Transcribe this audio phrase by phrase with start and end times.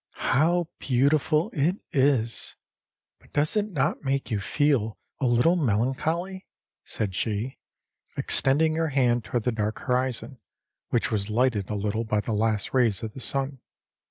[0.15, 2.55] âHow beautiful it is!
[3.19, 6.41] But does it not make you feel a little melancholy?â
[6.83, 7.59] said she,
[8.17, 10.39] extending her hand toward the dark horizon,
[10.89, 13.59] which was lighted a little by the last rays of the sun.